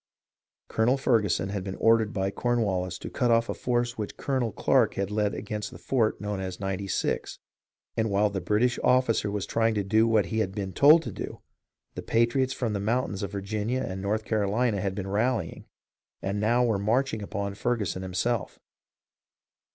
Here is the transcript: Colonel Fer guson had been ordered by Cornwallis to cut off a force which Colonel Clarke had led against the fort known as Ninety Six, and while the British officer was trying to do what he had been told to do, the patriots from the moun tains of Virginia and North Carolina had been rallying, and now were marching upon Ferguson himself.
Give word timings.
Colonel 0.67 0.97
Fer 0.97 1.21
guson 1.21 1.51
had 1.51 1.63
been 1.63 1.75
ordered 1.75 2.11
by 2.11 2.31
Cornwallis 2.31 2.97
to 2.97 3.09
cut 3.11 3.29
off 3.29 3.49
a 3.49 3.53
force 3.53 3.99
which 3.99 4.17
Colonel 4.17 4.51
Clarke 4.51 4.95
had 4.95 5.11
led 5.11 5.35
against 5.35 5.69
the 5.69 5.77
fort 5.77 6.19
known 6.19 6.39
as 6.39 6.59
Ninety 6.59 6.87
Six, 6.87 7.37
and 7.95 8.09
while 8.09 8.31
the 8.31 8.41
British 8.41 8.79
officer 8.83 9.29
was 9.29 9.45
trying 9.45 9.75
to 9.75 9.83
do 9.83 10.07
what 10.07 10.25
he 10.25 10.39
had 10.39 10.53
been 10.55 10.73
told 10.73 11.03
to 11.03 11.11
do, 11.11 11.41
the 11.93 12.01
patriots 12.01 12.51
from 12.51 12.73
the 12.73 12.79
moun 12.79 13.11
tains 13.11 13.21
of 13.21 13.31
Virginia 13.31 13.85
and 13.87 14.01
North 14.01 14.25
Carolina 14.25 14.81
had 14.81 14.95
been 14.95 15.05
rallying, 15.07 15.65
and 16.19 16.39
now 16.39 16.63
were 16.65 16.79
marching 16.79 17.21
upon 17.21 17.53
Ferguson 17.53 18.01
himself. 18.01 18.59